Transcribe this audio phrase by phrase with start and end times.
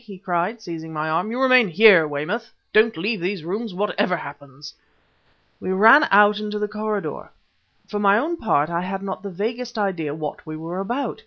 [0.03, 1.29] he cried, seizing my arm.
[1.29, 4.73] "You remain here, Weymouth; don't leave these rooms whatever happens!"
[5.59, 7.29] We ran out into the corridor.
[7.87, 11.19] For my own part I had not the vaguest idea what we were about.